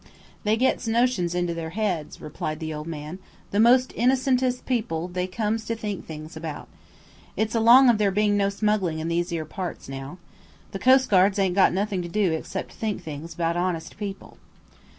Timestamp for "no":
8.35-8.49